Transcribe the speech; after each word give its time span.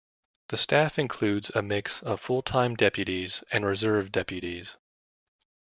The 0.47 0.57
staff 0.57 0.97
includes 0.97 1.51
a 1.51 1.61
mix 1.61 2.01
of 2.01 2.19
full-time 2.19 2.73
deputies 2.73 3.43
and 3.51 3.63
reserve 3.63 4.11
deputies. 4.11 4.75